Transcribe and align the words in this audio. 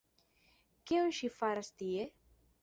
Kion 0.91 1.13
ŝi 1.19 1.29
faras 1.35 1.71
tie? 1.83 2.09